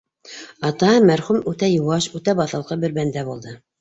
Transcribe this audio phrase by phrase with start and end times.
[0.69, 3.55] Атаһы мәрхүм үтә йыуаш, үтә баҫалҡы бер бәндә булды.